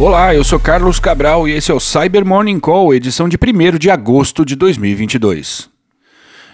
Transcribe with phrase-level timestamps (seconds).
[0.00, 3.78] Olá, eu sou Carlos Cabral e esse é o Cyber Morning Call, edição de 1
[3.78, 5.68] de agosto de 2022.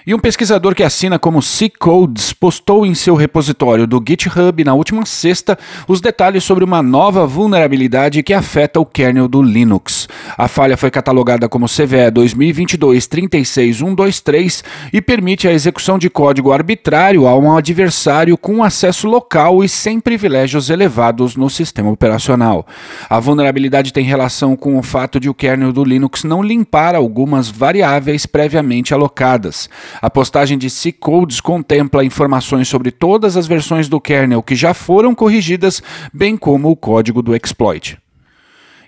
[0.06, 5.06] E um pesquisador que assina como C-Codes postou em seu repositório do GitHub na última
[5.06, 5.58] sexta
[5.88, 10.06] os detalhes sobre uma nova vulnerabilidade que afeta o kernel do Linux.
[10.36, 14.62] A falha foi catalogada como CVE 2022-36123
[14.92, 20.00] e permite a execução de código arbitrário a um adversário com acesso local e sem
[20.00, 22.66] privilégios elevados no sistema operacional.
[23.08, 27.48] A vulnerabilidade tem relação com o fato de o kernel do Linux não limpar algumas
[27.48, 29.70] variáveis previamente alocadas.
[30.00, 35.14] A postagem de C-Codes contempla informações sobre todas as versões do kernel que já foram
[35.14, 38.03] corrigidas, bem como o código do exploit.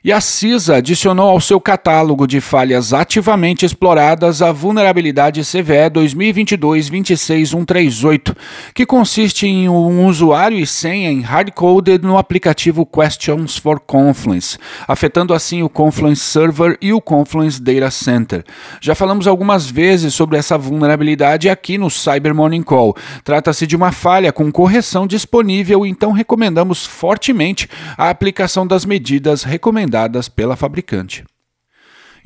[0.06, 8.37] E a CISA adicionou ao seu catálogo de falhas ativamente exploradas a vulnerabilidade CVE 2022-26138,
[8.73, 15.34] que consiste em um usuário e senha em hardcoded no aplicativo Questions for Confluence, afetando
[15.34, 18.45] assim o Confluence Server e o Confluence Data Center.
[18.80, 22.96] Já falamos algumas vezes sobre essa vulnerabilidade aqui no Cyber Morning Call.
[23.24, 27.68] Trata-se de uma falha com correção disponível, então recomendamos fortemente
[27.99, 29.96] a aplicação das medidas recomendadas
[30.29, 31.25] pela fabricante.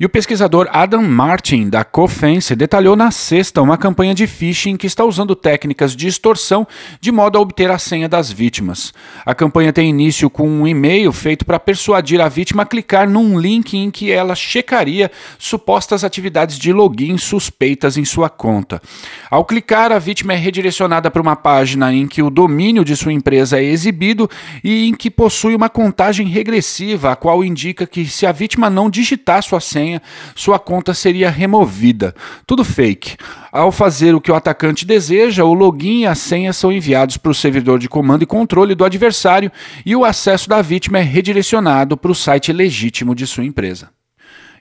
[0.01, 4.87] E o pesquisador Adam Martin, da Cofense, detalhou na sexta uma campanha de phishing que
[4.87, 6.67] está usando técnicas de extorsão
[6.99, 8.91] de modo a obter a senha das vítimas.
[9.23, 13.39] A campanha tem início com um e-mail feito para persuadir a vítima a clicar num
[13.39, 18.81] link em que ela checaria supostas atividades de login suspeitas em sua conta.
[19.29, 23.13] Ao clicar, a vítima é redirecionada para uma página em que o domínio de sua
[23.13, 24.27] empresa é exibido
[24.63, 28.89] e em que possui uma contagem regressiva, a qual indica que se a vítima não
[28.89, 30.01] digitar sua senha, senha,
[30.35, 32.15] sua conta seria removida.
[32.45, 33.17] Tudo fake.
[33.51, 37.31] Ao fazer o que o atacante deseja, o login e a senha são enviados para
[37.31, 39.51] o servidor de comando e controle do adversário
[39.85, 43.89] e o acesso da vítima é redirecionado para o site legítimo de sua empresa.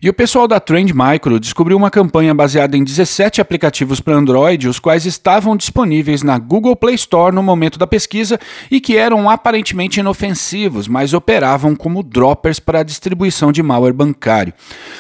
[0.03, 4.67] E o pessoal da Trend Micro descobriu uma campanha baseada em 17 aplicativos para Android,
[4.67, 8.41] os quais estavam disponíveis na Google Play Store no momento da pesquisa
[8.71, 14.55] e que eram aparentemente inofensivos, mas operavam como droppers para a distribuição de malware bancário.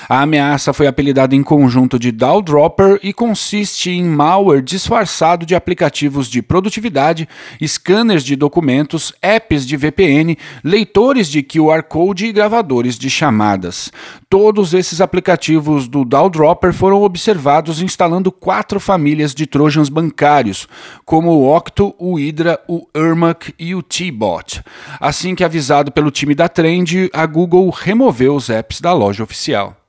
[0.06, 5.54] A ameaça foi apelidada em conjunto de DAO Dropper e consiste em malware disfarçado de
[5.54, 7.26] aplicativos de produtividade,
[7.66, 13.90] scanners de documentos, apps de VPN, leitores de QR Code e gravadores de chamadas.
[14.28, 20.66] Todos esses esses aplicativos do Drawdropper foram observados instalando quatro famílias de trojans bancários,
[21.04, 24.62] como o Octo, o Hydra, o Ermac e o T-Bot.
[24.98, 29.79] Assim que avisado pelo time da Trend, a Google removeu os apps da loja oficial.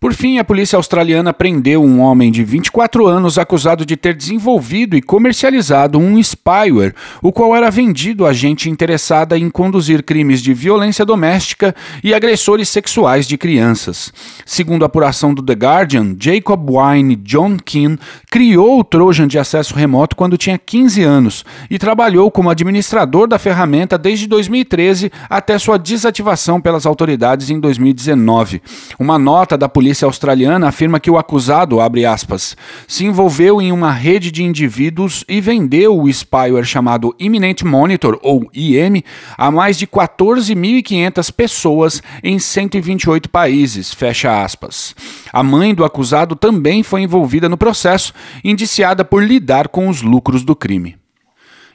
[0.00, 4.96] Por fim, a polícia australiana prendeu um homem de 24 anos acusado de ter desenvolvido
[4.96, 10.54] e comercializado um spyware, o qual era vendido a gente interessada em conduzir crimes de
[10.54, 14.10] violência doméstica e agressores sexuais de crianças.
[14.46, 17.98] Segundo a apuração do The Guardian, Jacob Wine John Keane
[18.30, 23.38] criou o Trojan de acesso remoto quando tinha 15 anos e trabalhou como administrador da
[23.38, 28.62] ferramenta desde 2013 até sua desativação pelas autoridades em 2019.
[28.98, 32.56] Uma nota da polícia polícia australiana afirma que o acusado, abre aspas,
[32.86, 38.48] se envolveu em uma rede de indivíduos e vendeu o spyware chamado Imminent Monitor, ou
[38.54, 39.02] IM,
[39.36, 44.94] a mais de 14.500 pessoas em 128 países, fecha aspas.
[45.32, 48.12] A mãe do acusado também foi envolvida no processo,
[48.44, 50.96] indiciada por lidar com os lucros do crime.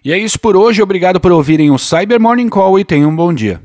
[0.06, 3.16] E é isso por hoje, obrigado por ouvirem o Cyber Morning Call e tenham um
[3.16, 3.65] bom dia.